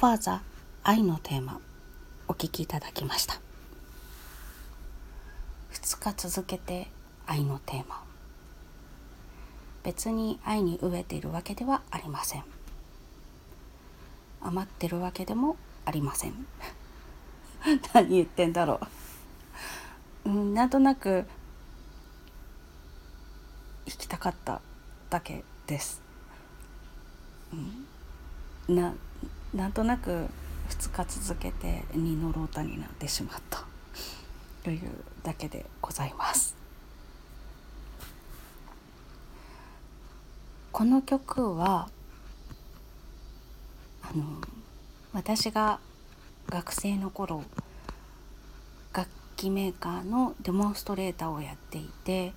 [0.00, 0.40] ファーザー
[0.82, 1.60] 愛のテーマ
[2.26, 3.38] お聞きいただきました。
[5.72, 6.86] 2日続けて
[7.26, 8.02] 愛のテーマ。
[9.82, 12.44] 別に愛に飢えているわけではありません。
[14.40, 16.46] 余ってるわけでもありません。
[17.92, 18.80] 何言ってんだろ
[20.24, 21.26] う、うん、なんとなく
[23.86, 24.62] 弾きたかった
[25.10, 26.00] だけです、
[28.68, 28.94] うん、な
[29.54, 30.28] なんとなく
[30.68, 33.64] 2日続けて二のロータになってしまった。
[34.62, 34.90] という
[35.24, 36.54] だけでございます。
[40.70, 41.88] この曲は
[44.02, 44.24] あの
[45.12, 45.80] 私が
[46.48, 47.44] 学生の頃
[48.92, 52.32] 楽器メーカーのデモンストレーターをやっていて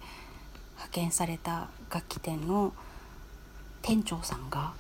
[0.72, 2.74] 派遣された楽器店の
[3.84, 4.74] 店長さんが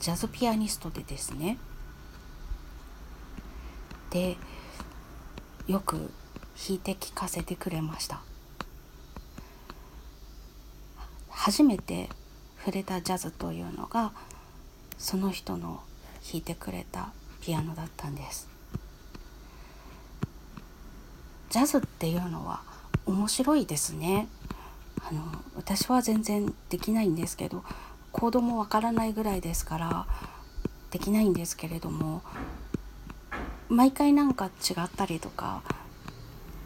[0.00, 1.58] ジャズピアニストでですね。
[4.10, 4.36] で
[5.66, 6.10] よく
[6.56, 8.20] 弾いて聴かせてくれました。
[11.30, 12.08] 初めて
[12.58, 14.12] 触れたジャズというのが
[14.98, 15.80] その人の
[16.22, 18.48] 弾いてくれたピアノだったんです。
[21.50, 22.62] ジャズっていうのは
[23.06, 24.28] 面白いですね。
[25.08, 25.22] あの
[25.54, 27.62] 私は全然できないんですけど
[28.18, 30.06] コードもわからないぐらいですから
[30.90, 32.22] できないんですけれども
[33.68, 35.62] 毎回なんか違ったりとか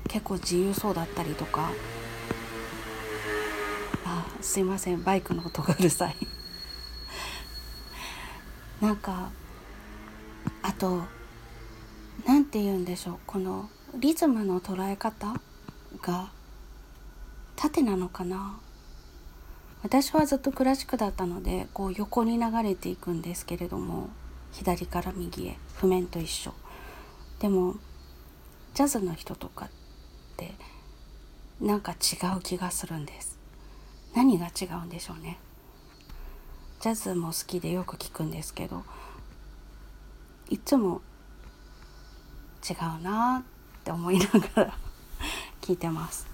[0.07, 1.73] 結構自由そうだったりとか
[4.07, 6.17] あすいませんバイクの音がうるさい。
[8.81, 9.31] なんか
[10.63, 11.03] あと
[12.27, 15.35] 何て言うんでしょうこのリズムの捉え方
[16.01, 16.31] が
[17.57, 18.61] 縦なのかな？
[19.83, 24.11] 私はずっとクラシックだったのでこう横に流れていくんですけれども
[24.53, 26.53] 左から右へ譜面と一緒。
[27.39, 27.77] でも
[28.75, 29.69] ジャズの人とかっ
[30.37, 30.53] て
[31.61, 33.39] なんか違う気がするんです。
[34.15, 35.39] 何が違うんでしょうね。
[36.81, 38.85] ジャズも好きでよく聞くんですけど
[40.49, 41.03] いつも
[42.69, 43.45] 違うな
[43.81, 44.79] って思いながら
[45.63, 46.27] 聞いてます。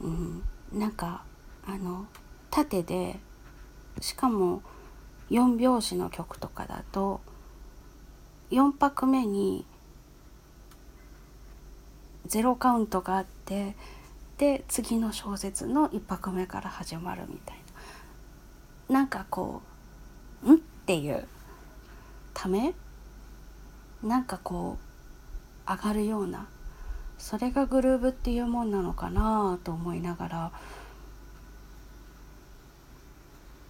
[0.00, 0.42] うん。
[0.72, 1.22] なんか
[1.66, 2.06] あの
[2.50, 3.18] 縦で
[4.00, 4.62] しかも
[5.30, 7.20] 4拍子の曲とかだと
[8.50, 9.64] 4拍目に
[12.28, 13.74] 0カウントがあって
[14.38, 17.56] で次の小説の1拍目から始まるみたい
[18.88, 19.62] ななんかこ
[20.44, 21.26] う「ん?」っていう
[22.34, 22.74] ため？
[24.02, 24.78] なんかこ
[25.66, 26.46] う上がるような
[27.18, 30.52] それがグルーブっていうもんなのかなと思いながら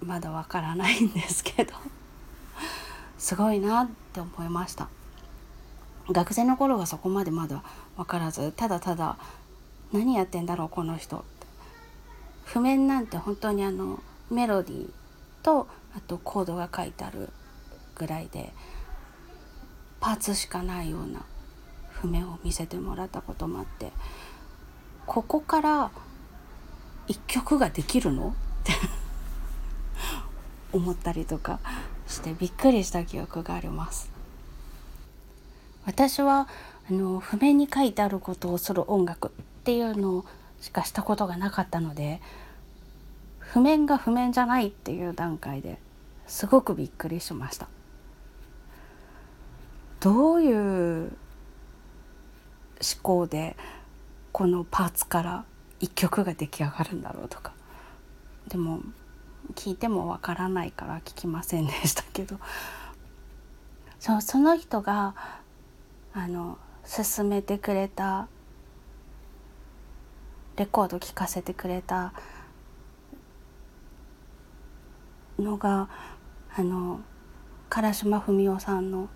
[0.00, 1.72] まだわからないんですけど。
[3.18, 4.88] すごいなって思いました。
[6.08, 7.62] 学生の頃はそこまでまだ
[7.96, 9.16] 分からずただただ
[9.92, 11.24] 何やってんだろうこの人。
[12.44, 14.00] 譜面なんて本当にあの
[14.30, 14.90] メロディー
[15.42, 15.66] と
[15.96, 17.30] あとコードが書いてある
[17.96, 18.52] ぐらいで
[19.98, 21.24] パーツしかないような
[22.00, 23.92] 譜面を見せてもらったこともあって
[25.06, 25.90] ここから
[27.06, 28.28] 一曲ができるの？
[28.30, 28.32] っ
[28.64, 28.72] て
[30.76, 31.60] 思ったりとか
[32.06, 34.10] してびっくりした記憶があります。
[35.84, 36.48] 私は
[36.90, 39.30] あの譜面に書いてあることをする音楽っ
[39.62, 40.24] ていうの
[40.60, 42.20] しかしたことがなかったので
[43.38, 45.78] 譜面が譜面じゃないっていう段階で
[46.26, 47.68] すごくびっくりしました。
[50.00, 51.12] どういう
[52.80, 53.56] 思考で
[54.32, 55.44] このパーツから
[55.80, 57.52] 一曲が出来上がるんだろうとか。
[58.48, 58.80] でも
[59.54, 62.38] 聞いてもわからないから聞きませんでしたけど。
[63.98, 65.14] そうその人が
[66.12, 68.28] あの勧めてくれた
[70.56, 72.12] レコード聴かせてくれた
[75.38, 75.88] のが
[76.56, 77.00] あの
[77.68, 79.08] 唐島文夫さんの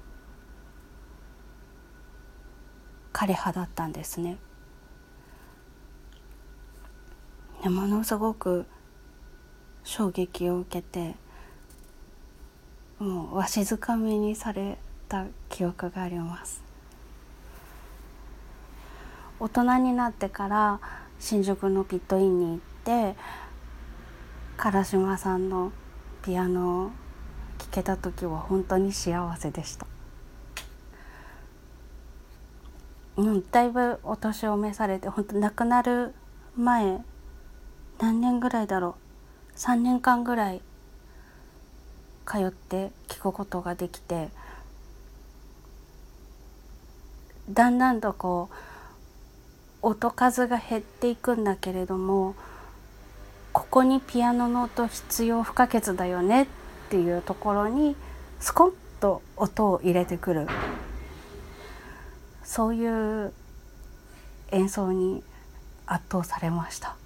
[3.27, 4.39] 枯葉だったんですね。
[7.63, 8.65] でものすごく
[9.85, 11.15] 衝撃を受けて
[12.99, 14.79] もうわしづかみにされ
[15.09, 16.63] た記憶があります
[19.39, 20.81] 大人になってから
[21.19, 22.59] 新宿のピットインに行っ
[23.13, 23.17] て
[24.57, 25.73] 唐島さんの
[26.25, 26.91] ピアノを
[27.59, 29.87] 聴けた時は本当に幸せでした
[33.17, 36.15] うんだいぶお年を召されて本当亡くなる
[36.57, 36.99] 前
[37.99, 38.97] 何年ぐらいだろ
[39.55, 39.59] う。
[39.59, 40.63] 3年間ぐらい
[42.27, 44.29] 通って聞くことができて
[47.51, 48.49] だんだんとこ
[49.83, 52.35] う音数が減っていくんだけれども
[53.53, 56.47] ここにピアノの音必要不可欠だよねっ
[56.89, 57.97] ていうところに
[58.39, 60.47] スコンと音を入れてくる。
[62.51, 63.33] そういう
[64.51, 65.23] 演奏に
[65.87, 66.97] 圧倒されました。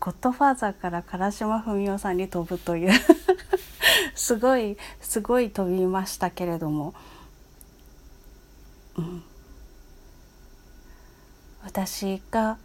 [0.00, 2.92] ゴッドファーザーから唐島文夫さんに飛ぶという
[4.16, 6.94] すごいすごい飛びましたけれども、
[8.96, 9.22] うん、
[11.62, 12.58] 私が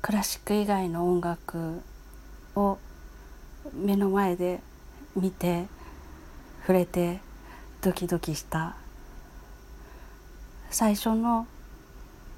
[0.00, 1.80] クラシック以外の音楽
[2.54, 2.78] を
[3.74, 4.60] 目の前で
[5.16, 5.66] 見て
[6.60, 7.20] 触れて
[7.80, 8.79] ドキドキした。
[10.70, 11.48] 最初の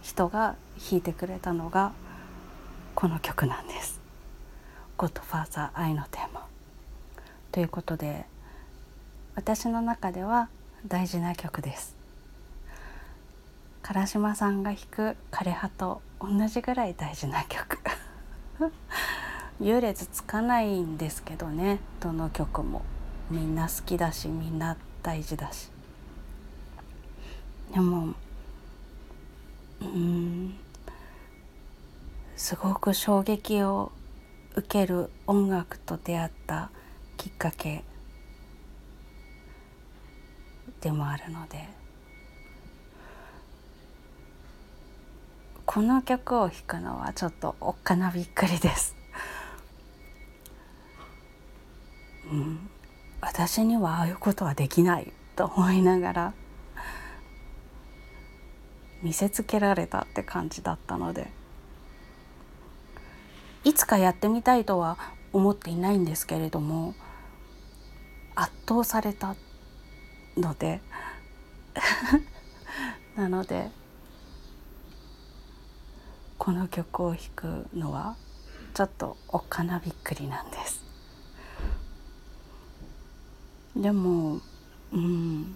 [0.03, 0.57] 人が
[0.91, 1.93] 弾いてくれたのが
[2.95, 4.01] この曲なんです
[4.97, 6.47] 「ゴッドファーザー愛のテーマ」
[7.53, 8.25] ということで
[9.35, 10.49] 私の中では
[10.87, 11.95] 大事な曲です。
[13.83, 17.79] 唐島さんが弾く枯葉と同じぐらい大事な曲。
[19.61, 22.83] 優劣つかないんですけどねどの曲も。
[23.31, 25.71] みんな好きだしみんな大事だし。
[27.73, 28.15] でも
[29.85, 30.55] うん。
[32.37, 33.93] すごく衝撃を
[34.55, 36.71] 受ける音楽と出会った
[37.17, 37.85] きっかけ
[40.81, 41.83] でもあるので。
[45.65, 48.95] この曲を弾くのはちょっとおっかなびっくりです。
[52.31, 52.69] うん、
[53.21, 56.35] 私にはああいうことはできないと思いながら。
[59.03, 61.29] 見せつけられたって感じだったので
[63.65, 64.99] いつかやってみたいとは
[65.33, 66.95] 思っていないんですけれども
[68.35, 69.37] 圧倒された
[70.37, 70.81] ので
[73.17, 73.71] なので
[76.39, 78.17] この曲を弾くのは
[78.75, 80.83] ちょっとおっかなびっくりなんです。
[83.77, 84.41] でも
[84.93, 85.55] うん弾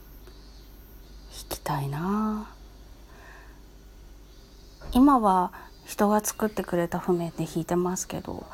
[1.49, 2.56] きたいなあ
[4.97, 5.53] 今は
[5.85, 8.47] 人が作ってくれた譜面で弾いてますけど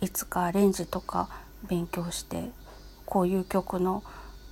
[0.00, 1.28] いつかアレンジとか
[1.68, 2.48] 勉強して
[3.04, 4.04] こういう曲の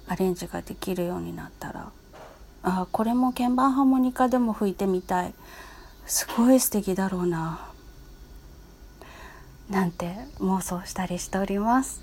[0.08, 1.92] アレンジができるようになったら
[2.64, 5.32] あこれも鍵盤ハーモニカでも吹いてみたい。
[6.06, 7.60] すごい素敵だろうな。
[9.70, 12.02] なんて妄想したりしております。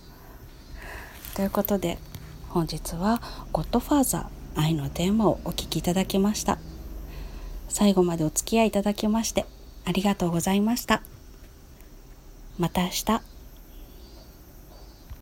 [1.36, 2.00] ということで
[2.48, 3.22] 本日は
[3.52, 6.58] 「ゴッドファーザー愛のテーマ」をお聴きいただきました。
[7.70, 9.46] 最後までお付き合いいただきまして
[9.86, 11.02] ありがとうございました。
[12.58, 13.37] また明日。